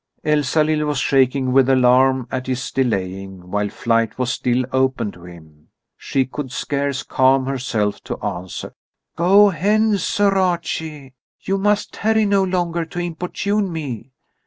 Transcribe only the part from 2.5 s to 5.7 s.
delaying while flight was still open to him.